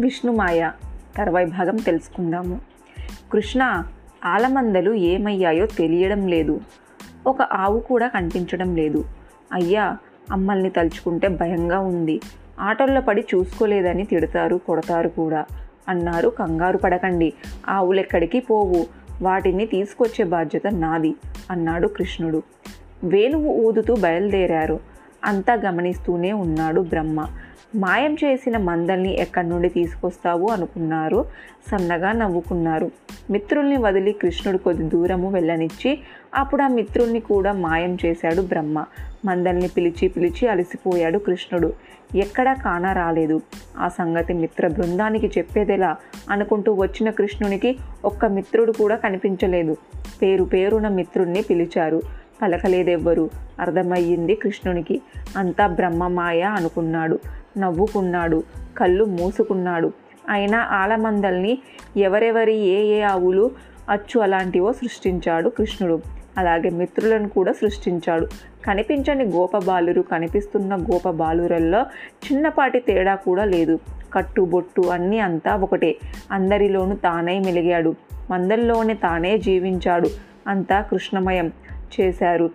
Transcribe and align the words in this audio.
విష్ణుమాయ 0.00 0.70
తర్వాయి 1.16 1.46
భాగం 1.46 1.76
తెలుసుకుందాము. 1.76 2.60
కృష్ణ 3.32 3.84
ఆలమందలు 4.24 4.92
ఏమయ్యాయో 4.92 5.66
తెలియడం 5.66 6.26
లేదు. 6.26 6.60
ఒక 7.26 7.42
ఆవు 7.42 7.80
కూడా 7.80 8.08
కనిపించడం 8.08 8.76
లేదు. 8.76 9.04
అయ్యా 9.52 9.96
అమ్మల్ని 10.32 10.70
తలుచుకుంటే 10.70 11.28
భయంగా 11.28 11.78
ఉంది. 11.78 12.20
ఆటల్లో 12.60 13.00
పడి 13.00 13.24
చూసుకోలేదని 13.34 14.04
తిడతారు 14.04 14.56
కొడతారు 14.56 15.08
కూడా 15.08 15.46
అన్నారు 15.88 16.28
కంగారు 16.28 16.78
పడకండి. 16.78 17.32
ఆవులెక్కడికి 17.68 18.40
పోవు? 18.40 18.86
వాటిని 19.22 19.66
తీసుకొచ్చే 19.66 20.24
బాధ్యత 20.24 20.62
నాది 20.72 21.14
అన్నాడు 21.50 21.88
కృష్ణుడు. 21.88 22.42
వేణువు 23.04 23.48
ఊదుతూ 23.48 23.96
బయలుదేరారు. 23.96 24.80
అంతా 25.24 25.54
గమనిస్తూనే 25.54 26.32
ఉన్నాడు 26.32 26.80
బ్రహ్మ. 26.80 27.26
మాయం 27.74 28.16
చేసిన 28.24 28.56
మందల్ని 28.56 29.20
ఎక్కడి 29.20 29.48
నుండి 29.48 29.68
తీసుకొస్తావు 29.68 30.48
అనుకున్నారు. 30.48 31.24
సన్నగా 31.70 32.12
నవ్వుకున్నారు. 32.12 32.90
మిత్రుల్ని 33.30 33.76
వదిలి 33.76 34.12
కృష్ణుడు 34.12 34.58
కొద్ది 34.58 34.84
దూరము 34.84 35.30
వెళ్ళనిచ్చి 35.30 35.98
అప్పుడు 36.34 36.62
ఆ 36.62 36.68
మిత్రుల్ని 36.68 37.20
కూడా 37.20 37.52
మాయం 37.52 37.98
చేశాడు 38.04 38.42
బ్రహ్మ. 38.42 38.84
మందల్ని 39.24 39.68
పిలిచి 39.68 40.08
పిలిచి 40.08 40.48
అలసిపోయాడు 40.48 41.18
కృష్ణుడు. 41.18 41.72
ఎక్కడా 42.14 42.54
కాన 42.54 42.92
రాలేదు. 42.92 43.40
ఆ 43.78 43.88
సంగతి 43.88 44.32
మిత్ర 44.32 44.68
బృందానికి 44.68 45.26
చెప్పేదెలా 45.38 45.96
అనుకుంటూ 46.30 46.74
వచ్చిన 46.74 47.10
కృష్ణునికి 47.10 47.78
ఒక్క 48.04 48.24
మిత్రుడు 48.24 48.72
కూడా 48.72 48.96
కనిపించలేదు. 48.96 49.76
పేరు 50.22 50.44
పేరున 50.44 50.88
మిత్రుణ్ణి 50.88 51.42
పిలిచారు. 51.42 52.02
పలకలేదెవ్వరు. 52.42 53.30
అర్థమయ్యింది 53.60 54.34
కృష్ణునికి. 54.34 55.00
అంతా 55.36 55.66
బ్రహ్మమాయ 55.66 56.40
అనుకున్నాడు. 56.40 57.18
నవ్వుకున్నాడు. 57.58 58.42
కళ్ళు 58.78 59.04
మూసుకున్నాడు. 59.04 59.92
అయినా 60.28 60.58
ఆలమందల్ని 60.58 61.58
ఎవరెవరి 61.96 62.56
ఏ 62.56 62.82
ఏ 62.82 63.00
ఆవులు 63.00 63.50
అచ్చు 63.90 64.20
అలాంటివో 64.20 64.72
సృష్టించాడు 64.72 65.48
కృష్ణుడు. 65.48 66.02
అలాగే 66.38 66.70
మిత్రులను 66.70 67.28
కూడా 67.28 67.52
సృష్టించాడు. 67.52 68.26
కనిపించని 68.66 69.24
గోపబాలురు 69.24 70.02
కనిపిస్తున్న 70.02 70.76
గోపబాలురల్లో 70.76 71.86
చిన్నపాటి 72.24 72.78
తేడా 72.78 73.14
కూడా 73.14 73.44
లేదు. 73.44 73.78
కట్టుబొట్టు 74.12 74.80
అన్నీ 74.80 75.18
అంతా 75.18 75.56
ఒకటే. 75.56 75.96
అందరిలోనూ 76.32 76.94
తానే 76.94 77.38
మెలిగాడు. 77.38 77.94
మందల్లోనే 78.30 78.94
తానే 78.94 79.38
జీవించాడు. 79.38 80.08
అంతా 80.46 80.80
కృష్ణమయం. 80.80 81.52
చేశారు. 82.00 82.50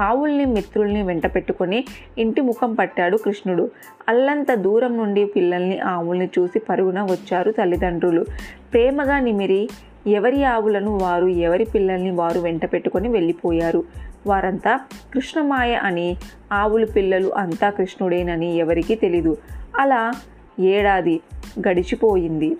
ఆవుల్ని 0.00 0.44
మిత్రుల్ని 0.44 1.02
వెంట 1.02 1.26
పెట్టుకొని 1.26 1.84
ఇంటి 2.18 2.40
ముఖం 2.40 2.74
పట్టాడు 2.74 3.16
కృష్ణుడు. 3.16 3.70
అల్లంత 4.08 4.54
దూరం 4.54 4.96
నుండి 4.96 5.24
పిల్లల్ని 5.24 5.78
ఆవుల్ని 5.78 6.30
చూసి 6.38 6.58
పరుగున 6.58 7.02
వచ్చారు 7.02 7.50
తల్లిదండ్రులు. 7.50 8.24
ప్రేమగా 8.72 9.18
నిమిరి 9.18 9.68
ఎవరి 10.06 10.44
ఆవులను 10.44 10.98
వారు 10.98 11.26
ఎవరి 11.26 11.64
పిల్లల్ని 11.64 12.10
వారు 12.10 12.40
వెంట 12.40 12.72
పెట్టుకొని 12.72 13.08
వెళ్ళిపోయారు. 13.08 13.84
వారంతా 14.26 14.80
కృష్ణమాయ 15.14 15.74
అని 15.74 16.16
ఆవులు 16.52 16.86
పిల్లలు 16.86 17.28
అంతా 17.28 17.70
కృష్ణుడేనని 17.70 18.56
ఎవరికీ 18.56 18.94
తెలీదు. 18.94 19.36
అలా 19.78 20.12
ఏడాది 20.60 21.20
గడిచిపోయింది. 21.68 22.56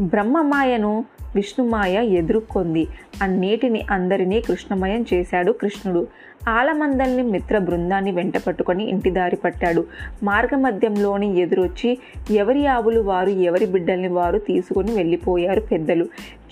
బ్రహ్మమాయను 0.00 1.04
విష్ణుమాయ 1.34 2.04
ఎదుర్కొంది. 2.04 2.86
అన్నిటిని 3.22 3.82
అందరినీ 3.90 4.40
కృష్ణమయం 4.40 5.04
చేశాడు 5.14 5.52
కృష్ణుడు. 5.52 6.06
ఆలమందల్ని 6.48 7.22
మిత్ర 7.22 7.58
బృందాన్ని 7.58 8.12
వెంట 8.12 8.38
పట్టుకొని 8.38 8.88
ఇంటి 8.90 9.10
దారి 9.10 9.36
పట్టాడు. 9.36 9.86
మార్గమధ్యంలోని 10.22 11.40
ఎదురొచ్చి 11.40 11.98
ఎవరి 12.30 12.66
ఆవులు 12.66 13.00
వారు 13.00 13.28
ఎవరి 13.28 13.66
బిడ్డల్ని 13.66 14.08
వారు 14.08 14.38
తీసుకొని 14.38 14.92
వెళ్ళిపోయారు 14.92 15.60
పెద్దలు. 15.60 16.04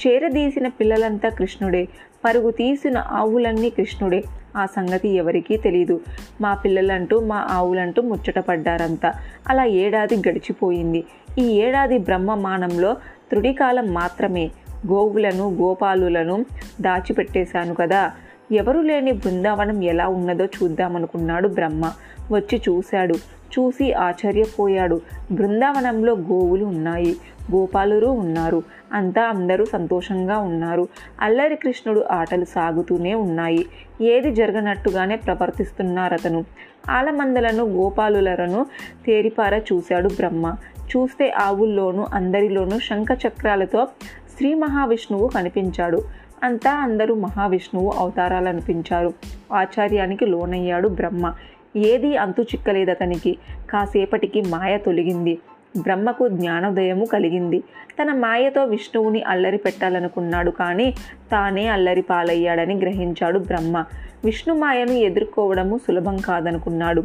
చేరదీసిన 0.06 0.68
పిల్లలంతా 0.68 1.28
కృష్ణుడే. 1.28 1.88
పరుగు 2.24 2.50
తీసిన 2.50 2.98
ఆవులన్నీ 2.98 3.70
కృష్ణుడే. 3.70 4.22
ఆ 4.56 4.66
సంగతి 4.66 5.08
ఎవరికీ 5.08 5.56
తెలియదు 5.56 6.00
మా 6.40 6.54
పిల్లలంటూ 6.54 7.20
మా 7.20 7.46
ఆవులంటూ 7.50 8.02
ముచ్చట 8.02 8.38
పడ్డారంతా. 8.38 9.12
అలా 9.48 9.64
ఏడాది 9.64 10.16
గడిచిపోయింది. 10.16 11.04
ఈ 11.38 11.42
ఏడాది 11.42 11.98
బ్రహ్మమానంలో 11.98 12.96
త్రుడికాలం 13.28 13.94
మాత్రమే. 13.94 14.50
గోవులను 14.88 15.54
గోపాలులను 15.54 16.44
దాచిపెట్టేశాను 16.80 17.74
కదా. 17.74 18.12
ఎవరు 18.52 18.80
లేని 18.80 19.12
బృందావనం 19.12 19.84
ఎలా 19.84 20.08
ఉన్నదో 20.08 20.44
చూద్దామనుకున్నాడు 20.44 21.48
బ్రహ్మ. 21.48 21.92
వచ్చి 22.32 22.62
చూశాడు. 22.68 23.14
చూసి 23.58 23.92
ఆశ్చర్యపోయాడు. 23.92 25.00
బృందావనంలో 25.32 26.12
గోవులు 26.12 26.64
ఉన్నాయి. 26.64 27.16
గోపాలురు 27.54 28.06
ఉన్నారు. 28.06 28.62
అంతా 28.92 29.22
అందరూ 29.22 29.64
సంతోషంగా 29.64 30.38
ఉన్నారు. 30.38 30.88
అల్లరి 31.20 31.56
కృష్ణుడు 31.56 32.04
ఆటలు 32.10 32.44
సాగుతూనే 32.44 33.14
ఉన్నాయి. 33.14 33.66
ఏది 34.00 34.34
జరగనట్టుగానే 34.34 35.16
ప్రవర్తిస్తున్నారతను. 35.16 36.44
ఆలమందలను 36.90 37.64
గోపాలులను 37.64 38.66
తేరిపార 39.06 39.58
చూశాడు 39.58 40.08
బ్రహ్మ. 40.08 40.54
చూస్తే 40.96 41.30
ఆవుల్లోనూ 41.30 42.06
అందరిలోనూ 42.12 42.78
శంఖ 42.78 43.06
చక్రాలతో 43.26 43.88
శ్రీ 44.36 44.54
మహావిష్ణువు 44.54 45.28
కనిపించాడు. 45.28 46.02
అంతా 46.42 46.72
అందరూ 46.72 47.14
మహావిష్ణువు 47.14 47.92
అవతారాలనిపించారు. 47.96 49.12
ఆచార్యానికి 49.52 50.26
లోనయ్యాడు 50.26 50.88
బ్రహ్మ. 50.88 51.34
ఏదీ 51.76 52.16
అంతు 52.16 52.42
చిక్కలేదు 52.42 52.90
అతనికి 52.90 53.38
కాసేపటికి 53.70 54.42
మాయ 54.42 54.78
తొలగింది. 54.78 55.38
బ్రహ్మకు 55.82 56.28
జ్ఞానోదయము 56.28 57.04
కలిగింది. 57.04 57.60
తన 58.02 58.12
మాయతో 58.12 58.64
విష్ణువుని 58.64 59.22
అల్లరి 59.22 59.56
పెట్టాలనుకున్నాడు 59.56 60.50
కానీ 60.50 60.94
తానే 61.32 61.66
అల్లరి 61.66 62.02
పాలయ్యాడని 62.02 62.74
గ్రహించాడు 62.74 63.38
బ్రహ్మ. 63.38 63.84
విష్ణు 64.24 64.54
మాయను 64.54 64.92
ఎదుర్కోవడము 64.92 65.78
సులభం 65.78 66.16
కాదనుకున్నాడు. 66.16 67.02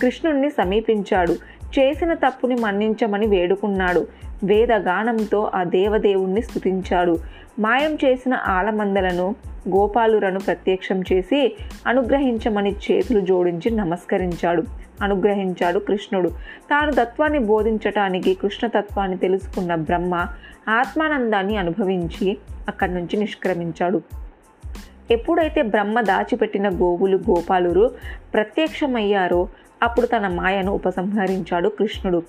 కృష్ణుణ్ణి 0.00 0.50
సమీపించాడు. 0.50 1.32
చేసిన 1.78 2.14
తప్పుని 2.14 2.54
మన్నించమని 2.54 3.26
వేడుకున్నాడు. 3.26 4.06
వేదగానంతో 4.44 5.50
ఆ 5.54 5.64
దేవదేవుణ్ణి 5.64 6.42
స్తుతించాడు. 6.42 7.18
మాయం 7.58 7.94
చేసిన 7.94 8.34
ఆలమందలను 8.34 9.34
గోపాలురను 9.68 10.40
ప్రత్యక్షం 10.40 11.02
చేసి 11.12 11.56
అనుగ్రహించమని 11.86 12.72
చేతులు 12.72 13.20
జోడించి 13.20 13.70
నమస్కరించాడు. 13.70 14.64
అనుగ్రహించాడు 15.02 15.78
కృష్ణుడు. 15.78 16.28
తాను 16.70 16.92
తత్వాన్ని 16.92 17.38
బోధించటానికి 17.38 18.34
కృష్ణతత్వాన్ని 18.34 19.16
తెలుసుకున్న 19.16 19.74
బ్రహ్మ 19.74 20.26
ఆత్మానందాన్ని 20.68 21.56
అనుభవించి 21.56 22.38
అక్కడి 22.68 22.94
నుంచి 22.94 23.16
నిష్క్రమించాడు. 23.16 24.02
ఎప్పుడైతే 25.10 25.62
బ్రహ్మ 25.62 26.00
దాచిపెట్టిన 26.00 26.68
గోవులు 26.68 27.16
గోపాలురు 27.16 27.90
ప్రత్యక్షమయ్యారో 28.34 29.48
అప్పుడు 29.84 30.06
తన 30.06 30.28
మాయను 30.28 30.72
ఉపసంహరించాడు 30.72 31.68
కృష్ణుడు. 31.68 32.22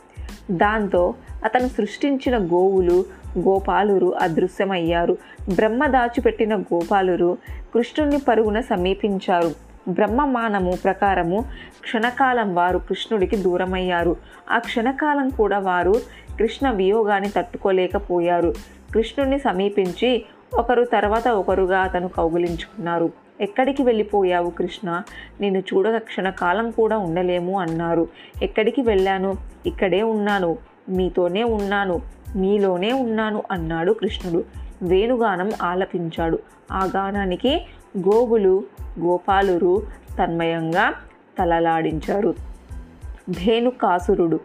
దాంతో 0.51 1.13
అతను 1.45 1.67
సృష్టించిన 1.67 2.38
గోవులు 2.38 3.05
గోపాలురు 3.39 4.16
అదృశ్యమయ్యారు. 4.21 5.17
బ్రహ్మ 5.55 5.88
దాచిపెట్టిన 5.88 6.55
గోపాలురు 6.55 7.38
కృష్ణుని 7.73 8.17
పరుగున 8.17 8.59
సమీపించారు. 8.59 9.51
బ్రహ్మమానము 9.89 10.71
ప్రకారము 10.83 11.45
క్షణకాలం 11.81 12.55
వారు 12.55 12.77
కృష్ణుడికి 12.77 13.35
దూరమయ్యారు. 13.35 14.15
ఆ 14.51 14.57
క్షణకాలం 14.57 15.29
కూడా 15.29 15.59
వారు 15.59 15.94
కృష్ణ 16.39 16.71
వియోగాన్ని 16.71 17.29
తట్టుకోలేకపోయారు. 17.29 18.53
కృష్ణుడిని 18.94 19.39
సమీపించి 19.39 20.25
ఒకరు 20.53 20.83
తర్వాత 20.83 21.27
ఒకరుగా 21.27 21.79
అతను 21.79 22.07
కౌగులించుకున్నారు. 22.07 23.25
ఎక్కడికి 23.41 23.83
వెళ్ళిపోయావు 23.83 24.50
కృష్ణ? 24.50 25.01
నిన్ను 25.42 25.59
చూడక 25.59 25.98
క్షణకాలం 25.98 26.71
కూడా 26.71 26.98
ఉండలేము 26.98 27.59
అన్నారు. 27.59 28.07
ఎక్కడికి 28.44 28.81
వెళ్ళాను? 28.81 29.36
ఇక్కడే 29.65 30.01
ఉన్నాను. 30.01 30.57
మీతోనే 30.89 31.44
ఉన్నాను. 31.44 32.01
మీలోనే 32.36 32.92
ఉన్నాను 32.92 33.44
అన్నాడు 33.51 33.92
కృష్ణుడు. 33.92 34.44
వేణుగానం 34.81 35.51
ఆలపించాడు. 35.62 36.39
ఆ 36.71 36.86
గానానికి 36.86 37.65
గోవులు 37.98 38.63
గోపాలురు 39.00 39.81
తన్మయంగా 40.19 40.94
తలలాడించారు. 41.39 42.33
ధేనుకాసురుడు. 43.30 44.39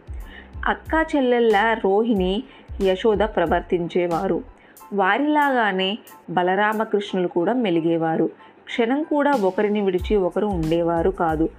అక్కా 0.65 1.05
చెల్లెళ్ళ 1.15 1.73
రోహిణి 1.73 2.43
యశోద 2.83 3.17
ప్రవర్తించేవారు. 3.17 4.60
వారిలాగానే 4.93 5.97
బలరామకృష్ణులు 6.29 7.27
కూడా 7.27 7.53
మెలిగేవారు. 7.53 8.29
క్షణం 8.65 9.03
కూడా 9.03 9.31
ఒకరిని 9.31 9.81
విడిచి 9.81 10.15
ఒకరు 10.15 10.45
ఉండేవారు 10.45 11.09
కాదు. 11.09 11.49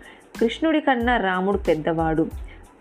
కృష్ణుడి 0.41 0.81
కన్నా 0.81 1.17
రాముడు 1.17 1.59
పెద్దవాడు. 1.59 2.27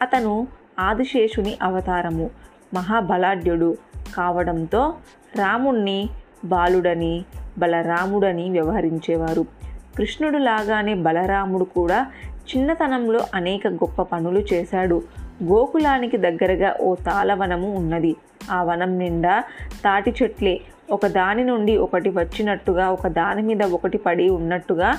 అతను 0.01 0.47
ఆదిశేషుని 0.79 1.57
అవతారము. 1.61 2.29
మహాబలాఢ్యుడు 2.73 3.77
కావడంతో 4.17 4.93
రాముణ్ణి 5.35 6.09
బాలుడని 6.45 7.25
బలరాముడని 7.57 8.49
వ్యవహరించేవారు. 8.49 9.45
కృష్ణుడు 9.97 10.37
లాగానే 10.37 10.93
బలరాముడు 10.93 11.63
కూడా 11.63 12.07
చిన్నతనంలో 12.33 13.19
అనేక 13.35 13.67
గొప్ప 13.67 14.01
పనులు 14.01 14.39
చేశాడు. 14.39 15.03
గోకులానికి 15.43 16.17
దగ్గరగా 16.17 16.75
ఓ 16.81 16.95
తాళవనము 16.95 17.75
ఉన్నది. 17.75 18.15
ఆ 18.51 18.63
వనం 18.63 18.99
నిండా 18.99 19.43
తాటి 19.83 20.13
చెట్లే. 20.23 20.61
ఒక 20.91 21.07
దాని 21.07 21.43
నుండి 21.43 21.77
ఒకటి 21.77 22.09
వచ్చినట్టుగా 22.09 22.89
ఒక 22.89 23.07
దాని 23.07 23.41
మీద 23.41 23.63
ఒకటి 23.63 23.97
పడి 23.97 24.29
ఉన్నట్టుగా 24.29 24.93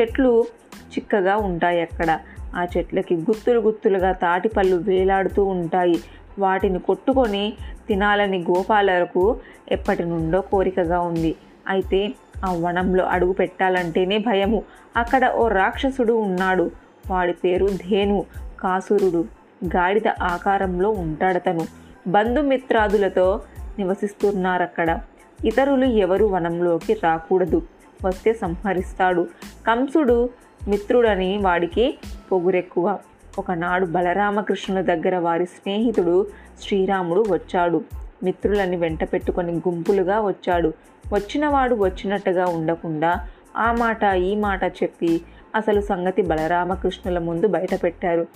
చెట్లు 0.00 0.44
చిక్కగా 0.74 1.36
ఉంటాయి 1.36 1.80
అక్కడ. 1.80 2.18
ఆ 2.56 2.66
చెట్లకి 2.76 3.14
గుత్తులు 3.14 3.60
గుత్తులుగా 3.60 4.12
తాటి 4.12 4.48
పళ్ళు 4.48 4.76
వేలాడుతూ 4.76 5.44
ఉంటాయి. 5.44 5.98
వాటిని 6.38 6.78
కొట్టుకొని 6.78 7.52
తినాలని 7.88 8.38
గోపాలకు 8.38 9.38
ఎప్పటి 9.70 10.04
నుండో 10.04 10.40
కోరికగా 10.40 11.00
ఉంది. 11.00 11.36
అయితే 11.68 12.14
ఆ 12.44 12.52
వనంలో 12.52 13.04
అడుగు 13.04 13.32
పెట్టాలంటేనే 13.32 14.18
భయము. 14.18 14.62
అక్కడ 14.96 15.30
ఓ 15.30 15.48
రాక్షసుడు 15.48 16.12
ఉన్నాడు. 16.12 16.70
వాడి 17.10 17.32
పేరు 17.32 17.66
ధేను 17.66 18.24
కాసురుడు. 18.60 19.39
గాడిద 19.64 20.08
ఆకారంలో 20.08 20.90
ఉంటాడతను 20.90 21.60
బంధుమిత్రాదులతో 22.06 23.42
నివసిస్తున్నారక్కడ. 23.78 25.00
ఇతరులు 25.44 25.84
ఎవరు 25.84 26.24
వనంలోకి 26.24 26.94
రాకూడదు. 26.94 27.62
వస్తే 28.04 28.32
సంహరిస్తాడు. 28.32 29.28
కంసుడు 29.66 30.30
మిత్రుడని 30.68 31.38
వాడికి 31.38 31.98
పొగురెక్కువ. 32.32 32.98
ఒకనాడు 33.38 33.86
బలరామకృష్ణుల 33.86 34.80
దగ్గర 34.80 35.18
వారి 35.18 35.46
స్నేహితుడు 35.46 36.26
శ్రీరాముడు 36.62 37.24
వచ్చాడు. 37.28 37.84
మిత్రులని 38.22 38.76
వెంట 38.76 39.04
పెట్టుకొని 39.04 39.52
గుంపులుగా 39.52 40.20
వచ్చాడు. 40.20 40.72
వచ్చినవాడు 41.12 41.74
వచ్చినట్టుగా 41.74 42.46
ఉండకుండా 42.46 43.28
ఆ 43.56 43.72
మాట 43.72 44.04
ఈ 44.04 44.36
మాట 44.36 44.64
చెప్పి 44.64 45.20
అసలు 45.54 45.80
సంగతి 45.80 46.22
బలరామకృష్ణుల 46.22 47.18
ముందు 47.18 47.48
బయటపెట్టారు. 47.48 48.26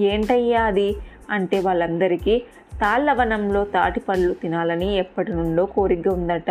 ఏంటయ్యా 0.00 0.64
అది? 0.64 0.96
అంటే 1.30 1.60
వాళ్ళందరికీ 1.60 2.42
తాళ్ళవనంలో 2.80 3.64
తాటి 3.64 4.00
పళ్ళు 4.00 4.34
తినాలని 4.34 4.96
ఎప్పటి 4.96 5.32
నుండో 5.32 5.66
కోరిక 5.66 6.08
ఉందట. 6.08 6.50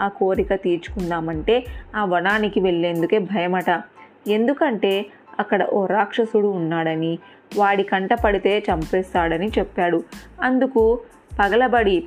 ఆ 0.00 0.08
కోరిక 0.08 0.54
తీర్చుకుందామంటే 0.54 1.64
ఆ 1.96 2.04
వనానికి 2.04 2.60
వెళ్ళేందుకే 2.60 3.18
భయమట. 3.18 3.82
ఎందుకంటే 4.28 5.06
అక్కడ 5.38 5.64
ఓ 5.64 5.86
రాక్షసుడు 5.86 6.46
ఉన్నాడని 6.46 7.18
వాడి 7.56 7.82
కంట 7.82 8.14
పడితే 8.14 8.58
చంపేస్తాడని 8.58 9.48
చెప్పాడు. 9.58 10.04
అందుకు 10.42 11.00
పగలబడి 11.40 12.04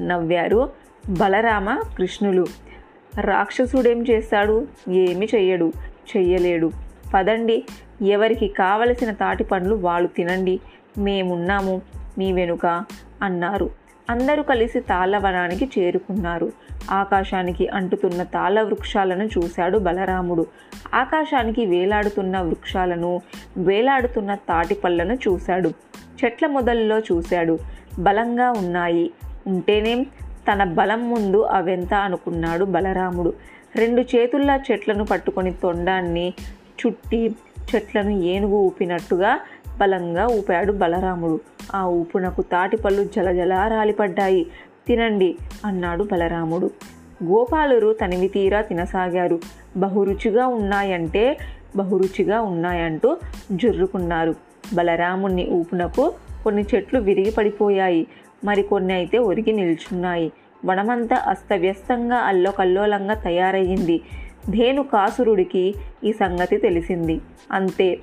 నవ్వారు 0.00 0.70
బలరామ 1.10 1.80
కృష్ణులు. 1.96 2.46
రాక్షసుడేం 3.20 4.04
చేస్తాడు? 4.10 4.66
ఏమి 4.90 5.28
చెయ్యడు 5.34 5.72
చెయ్యలేడు. 6.16 6.70
పదండి. 7.14 7.64
ఎవరికి 8.02 8.48
కావలసిన 8.48 9.10
తాటి 9.10 9.44
పండ్లు 9.44 9.74
వాళ్ళు 9.74 10.08
తినండి. 10.08 10.60
మేమున్నాము 10.98 11.82
మీ 12.18 12.32
వెనుక 12.32 12.84
అన్నారు. 13.22 13.70
అందరూ 14.10 14.42
కలిసి 14.42 14.80
తాళ్ళవనానికి 14.80 15.70
చేరుకున్నారు. 15.78 16.52
ఆకాశానికి 16.90 17.68
అంటుతున్న 17.68 18.22
తాళ్ళ 18.22 18.62
వృక్షాలను 18.62 19.24
చూశాడు 19.24 19.78
బలరాముడు. 19.78 20.46
ఆకాశానికి 20.94 21.66
వేలాడుతున్న 21.66 22.40
వృక్షాలను 22.40 23.20
వేలాడుతున్న 23.56 24.34
తాటి 24.34 24.74
పళ్ళను 24.74 25.14
చూశాడు. 25.14 25.68
చెట్ల 26.24 26.46
మొదల్లో 26.46 26.98
చూశాడు. 26.98 27.58
బలంగా 27.98 28.50
ఉన్నాయి. 28.50 29.10
ఉంటేనేం 29.46 30.02
తన 30.52 30.64
బలం 30.64 31.10
ముందు 31.10 31.42
అవెంత 31.42 31.94
అనుకున్నాడు 31.94 32.64
బలరాముడు. 32.64 33.32
రెండు 33.76 34.00
చేతుల్లా 34.00 34.60
చెట్లను 34.72 35.04
పట్టుకొని 35.04 35.52
తొండాన్ని 35.52 36.34
చుట్టి 36.86 37.36
చెట్లను 37.74 38.10
ఏనుగు 38.10 38.54
ఊపినట్టుగా 38.54 39.40
బలంగా 39.78 40.26
ఊపాడు 40.26 40.72
బలరాముడు. 40.72 41.40
ఆ 41.74 41.86
ఊపునకు 41.86 42.42
తాటిపళ్ళు 42.42 43.04
జలజలా 43.04 43.68
రాలిపడ్డాయి. 43.68 44.46
తినండి 44.86 45.36
అన్నాడు 45.64 46.04
బలరాముడు. 46.12 46.70
గోపాలురు 47.24 47.92
తనివి 47.92 48.28
తీరా 48.28 48.60
తినసాగారు. 48.60 49.40
బహురుచిగా 49.76 50.46
ఉన్నాయంటే 50.46 51.38
బహురుచిగా 51.76 52.40
ఉన్నాయంటూ 52.40 53.16
జుర్రుకున్నారు. 53.52 54.34
బలరాముణ్ణి 54.74 55.48
ఊపునకు 55.50 56.12
కొన్ని 56.44 56.66
చెట్లు 56.74 57.00
విరిగి 57.00 57.30
పడిపోయాయి. 57.30 58.06
మరికొన్ని 58.44 58.94
అయితే 58.94 59.18
ఒరిగి 59.18 59.52
నిల్చున్నాయి. 59.52 60.32
వనమంతా 60.64 61.16
అస్తవ్యస్తంగా 61.26 62.16
అల్లోకల్లోలంగా 62.16 63.14
తయారయ్యింది. 63.14 64.00
ధేనుకాసురుడికి 64.50 65.74
ఈ 66.04 66.12
సంగతి 66.12 66.56
తెలిసింది. 66.56 67.20
అంతే. 67.52 67.98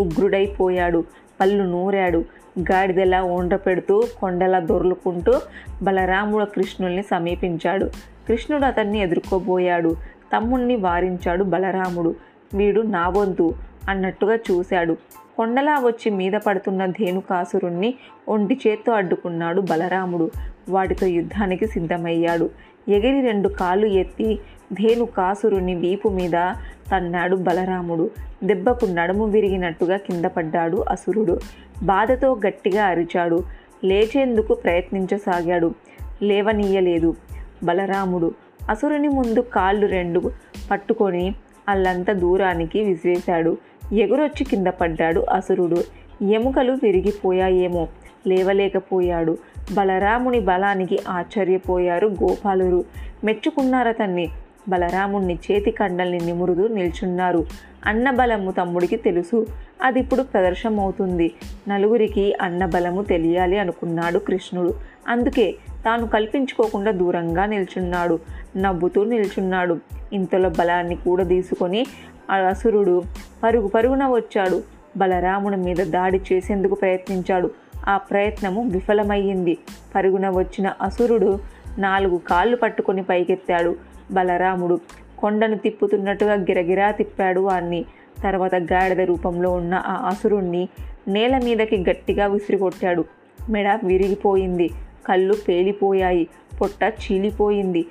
ఉగ్రుడైపోయాడు. 0.00 1.04
పళ్ళు 1.40 1.64
నూరాడు. 1.64 2.24
గాడిదలా 2.60 3.22
ఓండ్ర 3.22 3.56
పెడుతూ 3.56 4.06
కొండలా 4.20 4.58
దొర్లుకుంటూ 4.58 5.40
బలరాముడు 5.82 6.44
కృష్ణుల్ని 6.44 7.02
సమీపించాడు. 7.02 7.84
కృష్ణుడు 8.28 8.64
అతన్ని 8.64 8.98
ఎదుర్కోబోయాడు. 8.98 9.96
తమ్ముణ్ణి 10.36 10.76
వారించాడు 10.76 11.44
బలరాముడు. 11.44 12.14
వీడు 12.54 12.80
నా 12.80 13.08
వంతు 13.08 13.54
అన్నట్టుగా 13.88 14.34
చూశాడు. 14.34 14.96
కొండలా 15.36 15.78
వచ్చి 15.78 16.10
మీద 16.10 16.32
పడుతున్న 16.32 16.86
ధేనుకాసురుణ్ణి 16.86 17.94
ఒంటి 18.28 18.60
చేత్తో 18.66 18.92
అడ్డుకున్నాడు 18.92 19.60
బలరాముడు. 19.60 20.30
వాటితో 20.68 21.06
యుద్ధానికి 21.06 21.66
సిద్ధమయ్యాడు. 21.66 22.50
ఎగిరి 22.88 23.20
రెండు 23.20 23.48
కాళ్ళు 23.48 23.86
ఎత్తి 23.86 24.38
ధేనుకాసురుని 24.72 25.74
వీపు 25.74 26.08
మీద 26.08 26.52
తన్నాడు 26.92 27.36
బలరాముడు. 27.36 28.10
దెబ్బకు 28.44 28.84
నడుము 28.84 29.24
విరిగినట్టుగా 29.24 29.96
కింద 29.96 30.24
పడ్డాడు 30.24 30.84
అసురుడు. 30.88 31.40
బాధతో 31.82 32.40
గట్టిగా 32.46 32.84
అరిచాడు. 32.84 33.42
లేచేందుకు 33.84 34.54
ప్రయత్నించసాగాడు. 34.54 35.74
లేవనీయలేదు 36.22 37.14
బలరాముడు. 37.64 38.34
అసురుని 38.68 39.08
ముందు 39.08 39.40
కాళ్ళు 39.40 39.86
రెండు 39.86 40.30
పట్టుకొని 40.70 41.34
అల్లంత 41.68 42.10
దూరానికి 42.10 42.84
విసిరేశాడు. 42.84 43.56
ఎగురొచ్చి 43.92 44.44
కింద 44.44 44.66
పడ్డాడు 44.66 45.20
అసురుడు. 45.20 45.82
ఎముకలు 46.24 46.72
విరిగిపోయాయేమో. 46.72 47.88
లేవలేకపోయాడు. 48.26 49.38
బలరాముని 49.72 50.40
బలానికి 50.40 50.98
ఆశ్చర్యపోయారు 51.08 52.06
గోపాలురు 52.06 52.84
మెచ్చుకున్నారతన్ని 53.24 54.28
బలరాముణ్ణి 54.68 55.38
చేతి 55.50 55.70
కండల్ని 55.70 56.18
నిమురుదు 56.18 56.66
నిల్చున్నారు. 56.66 57.46
అన్నబలము 57.86 58.50
తమ్ముడికి 58.50 58.96
తెలుసు. 58.96 59.46
అది 59.82 60.00
ఇప్పుడు 60.00 60.22
ప్రదర్శమవుతుంది. 60.22 61.32
నలుగురికి 61.68 62.34
అన్నబలము 62.42 63.02
తెలియాలి 63.02 63.58
అనుకున్నాడు 63.58 64.18
కృష్ణుడు. 64.18 64.74
అందుకే 65.08 65.54
తాను 65.84 66.06
కల్పించుకోకుండా 66.06 66.90
దూరంగా 66.90 67.46
నిల్చున్నాడు. 67.46 68.18
నవ్వుతూ 68.56 69.04
నిల్చున్నాడు. 69.04 69.78
ఇంతలో 70.12 70.50
బలాన్ని 70.50 70.94
కూడా 70.94 71.24
తీసుకొని 71.24 71.86
ఆ 72.30 72.36
అసురుడు 72.36 73.02
పరుగు 73.42 73.68
పరుగున 73.68 74.06
వచ్చాడు. 74.06 74.62
బలరాముని 74.96 75.56
మీద 75.56 75.76
దాడి 75.76 76.20
చేసేందుకు 76.32 76.74
ప్రయత్నించాడు. 76.74 77.50
ఆ 77.88 77.96
ప్రయత్నము 77.96 78.68
విఫలమయ్యింది. 78.68 79.58
పరుగున 79.94 80.28
వచ్చిన 80.28 80.72
అసురుడు 80.82 81.38
నాలుగు 81.78 82.16
కాళ్ళు 82.16 82.56
పట్టుకొని 82.56 83.02
పైకెత్తాడు. 83.02 83.91
బలరాముడు. 84.12 84.80
కొండను 85.18 85.58
తిప్పుతున్నట్టుగా 85.58 86.34
గిరగిరా 86.34 86.90
తిప్పాడు 86.90 87.40
వాణ్ణి. 87.40 87.84
తర్వాత 88.24 88.54
గాడిద 88.54 89.00
రూపంలో 89.00 89.52
ఉన్న 89.52 89.74
ఆ 89.74 90.08
అసురుణ్ణి 90.08 90.68
నేల 91.08 91.38
మీదకి 91.44 91.84
గట్టిగా 91.90 92.26
విసిరికొట్టాడు. 92.26 93.04
మెడ 93.50 93.78
విరిగిపోయింది. 93.84 94.70
కళ్ళు 95.06 95.34
పేలిపోయాయి. 95.48 96.28
పొట్ట 96.60 96.94
చీలిపోయింది. 97.04 97.82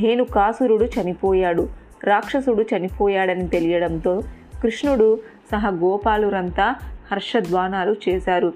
ధేనుకాసురుడు 0.00 0.84
చనిపోయాడు. 0.84 1.68
రాక్షసుడు 2.04 2.62
చనిపోయాడని 2.62 3.48
తెలియడంతో 3.48 4.22
కృష్ణుడు 4.62 5.18
సహా 5.52 5.68
గోపాలురంతా 5.68 6.74
హర్షధ్వానాలు 7.12 7.96
చేశారు. 8.08 8.52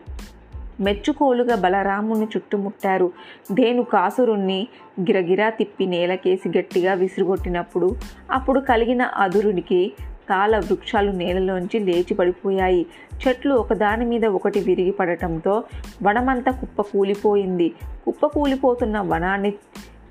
మెచ్చుకోలుగా 0.80 1.56
బలరాముని 1.56 2.24
చుట్టుముట్టారు. 2.24 3.12
దేను 3.52 3.82
కాసురుణ్ణి 3.82 4.68
గిరగిరా 5.00 5.50
తిప్పి 5.50 5.86
నేలకేసి 5.86 6.58
గట్టిగా 6.58 6.92
విసిరుగొట్టినప్పుడు 6.92 7.96
అప్పుడు 8.30 8.60
కలిగిన 8.60 9.02
అధురుడికి 9.02 9.92
తాళ 10.28 10.58
వృక్షాలు 10.58 11.10
నేలలోంచి 11.10 11.78
లేచి 11.80 12.14
పడిపోయాయి. 12.14 12.86
చెట్లు 13.28 13.54
ఒకదాని 13.54 14.04
మీద 14.04 14.24
ఒకటి 14.24 14.60
విరిగి 14.60 14.90
పడటంతో 14.90 15.64
వనమంతా 16.02 16.52
కుప్ప 16.52 16.82
కూలిపోయింది 16.82 17.74
కుప్ప 18.04 18.26
కూలిపోతున్న 18.26 19.00
వనాన్ని 19.00 19.52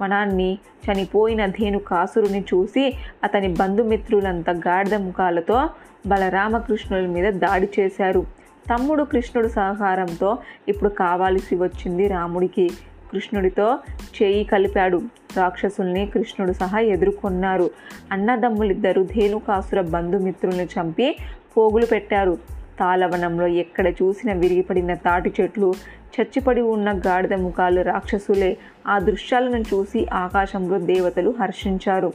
వనాన్ని 0.01 0.58
చనిపోయిన 0.86 1.46
ధేను 1.46 1.79
కాసురుని 1.79 2.41
చూసి 2.41 2.93
అతని 3.24 3.48
బంధుమిత్రులంతా 3.48 4.51
గాడిద 4.51 4.96
ముఖాలతో 4.96 5.70
బలరామకృష్ణుల 6.08 7.05
మీద 7.05 7.34
దాడి 7.34 7.70
చేశారు. 7.79 8.42
తమ్ముడు 8.70 9.03
కృష్ణుడు 9.03 9.48
సహకారంతో 9.48 10.38
ఇప్పుడు 10.70 10.89
కావాల్సి 10.89 11.55
వచ్చింది 11.55 12.08
రాముడికి. 12.08 12.70
కృష్ణుడితో 13.12 13.79
చేయి 14.22 14.43
కలిపాడు. 14.43 15.01
రాక్షసుల్ని 15.38 16.05
కృష్ణుడు 16.05 16.53
సహా 16.53 16.79
ఎదుర్కొన్నారు. 16.79 17.70
అన్నదమ్ములిద్దరూ 18.12 19.03
ధేనుకాసుర 19.03 19.82
బంధుమిత్రుల్ని 19.82 20.65
చంపి 20.65 21.17
పోగులు 21.58 21.86
పెట్టారు. 21.86 22.38
తాళవనంలో 22.79 23.48
ఎక్కడ 23.48 23.88
చూసిన 23.88 24.34
విరిగిపడిన 24.34 24.93
తాటి 24.93 25.34
చెట్లు 25.41 25.74
చచ్చిపడి 26.22 26.62
ఉన్న 26.62 27.01
గాడిద 27.08 27.34
ముఖాలు 27.34 27.82
రాక్షసులే. 27.82 28.58
ఆ 28.88 29.00
దృశ్యాలను 29.00 29.58
చూసి 29.58 30.08
ఆకాశంలో 30.13 30.79
దేవతలు 30.79 31.34
హర్షించారు. 31.39 32.13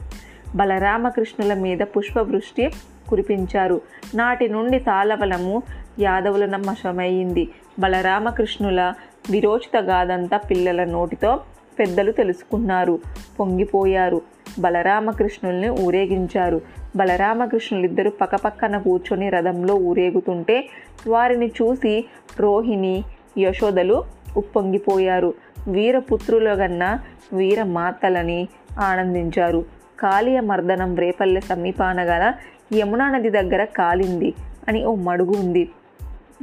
బలరామకృష్ణుల 0.55 1.53
మీద 1.53 1.79
పుష్పవృష్టి 1.79 2.71
కురిపించారు. 3.09 3.81
నాటి 4.15 4.49
నుండి 4.49 4.79
తాళవనము 4.79 5.63
యాదవుల 5.99 6.45
నమ్మశమయ్యింది 6.45 7.49
బలరామకృష్ణుల 7.79 8.93
విరోచిత 9.31 9.83
గాథంతా 9.83 10.37
పిల్లల 10.37 10.83
నోటితో 10.83 11.39
పెద్దలు 11.79 12.11
తెలుసుకున్నారు. 12.11 12.99
పొంగిపోయారు. 13.39 14.21
బలరామకృష్ణుల్ని 14.59 15.69
ఊరేగించారు. 15.69 16.61
బలరామకృష్ణులిద్దరూ 16.95 18.11
పక్కపక్కన 18.21 18.77
కూర్చొని 18.77 19.29
రథంలో 19.29 19.75
ఊరేగుతుంటే 19.75 20.67
వారిని 21.07 21.47
చూసి 21.47 22.05
రోహిణి 22.39 23.03
యశోదలు 23.37 24.03
ఉప్పొంగిపోయారు. 24.37 25.33
వీరపుత్రులగన్న 25.67 26.99
వీరమాతలని 27.33 28.47
ఆనందించారు. 28.79 29.65
కాళీయ 29.99 30.39
మర్దనం 30.39 30.95
రేపల్లె 30.95 31.41
సమీపాన 31.41 32.01
గల 32.01 32.33
యమునా 32.77 33.09
నది 33.09 33.29
దగ్గర 33.29 33.63
కాలింది 33.63 34.33
అని 34.67 34.85
ఓ 34.85 34.95
మడుగు 34.95 35.33
ఉంది. 35.39 35.69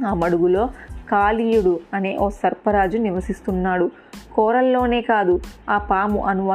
ఆ 0.05 0.13
మడుగులో 0.13 0.69
కాళీయుడు 1.09 1.79
అనే 1.93 2.17
ఓ 2.17 2.29
సర్పరాజు 2.29 2.97
నివసిస్తున్నాడు. 2.97 3.91
కోరల్లోనే 4.33 5.01
కాదు 5.01 5.41
ఆ 5.69 5.77
పాము 5.77 6.25
అను 6.25 6.47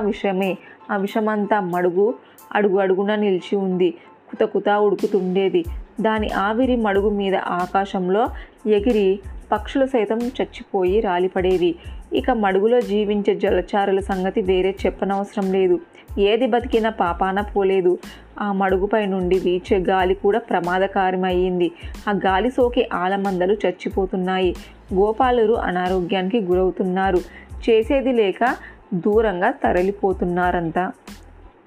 విషమే. 0.00 0.58
ఆ 0.90 0.96
విషమంతా 0.96 1.60
మడుగు 1.60 2.14
అడుగు 2.52 2.78
అడుగున 2.78 3.14
నిలిచి 3.14 3.56
ఉంది. 3.56 3.94
కుత 4.30 4.42
కుత 4.42 4.68
ఉడుకుతుండేది. 4.68 5.64
దాని 6.00 6.30
ఆవిరి 6.30 6.76
మడుగు 6.76 7.10
మీద 7.10 7.34
ఆకాశంలో 7.34 8.28
ఎగిరి 8.66 9.20
పక్షులు 9.52 9.86
సైతం 9.86 10.18
చచ్చిపోయి 10.18 11.00
రాలిపడేవి. 11.00 11.74
ఇక 12.12 12.30
మడుగులో 12.30 12.80
జీవించే 12.80 13.34
జలచారుల 13.34 14.00
సంగతి 14.00 14.40
వేరే 14.40 14.74
చెప్పనవసరం 14.86 15.52
లేదు. 15.52 15.80
ఏది 16.18 16.46
బతికినా 16.46 16.90
పాపాన 16.90 17.40
పోలేదు. 17.40 17.98
ఆ 18.40 18.52
మడుగుపై 18.52 19.06
నుండి 19.06 19.38
వీచే 19.38 19.78
గాలి 19.78 20.14
కూడా 20.14 20.38
ప్రమాదకారమయ్యింది. 20.38 21.72
ఆ 22.08 22.12
గాలి 22.12 22.50
సోకి 22.50 22.88
ఆలమందలు 22.92 23.52
చచ్చిపోతున్నాయి. 23.52 24.54
గోపాలురు 24.94 25.54
అనారోగ్యానికి 25.54 26.40
గురవుతున్నారు. 26.40 27.18
చేసేది 27.70 28.12
లేక 28.12 28.56
దూరంగా 28.94 29.50
తరలిపోతున్నారంతా 29.50 30.92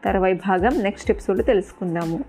తర్వాయి 0.06 0.34
భాగం 0.34 0.84
నెక్స్ట్ 0.84 1.12
ఎపిసోడ్ 1.12 1.46
తెలుసుకుందాము. 1.46 2.20